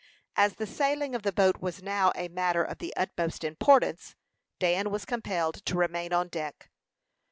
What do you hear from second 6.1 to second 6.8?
on deck.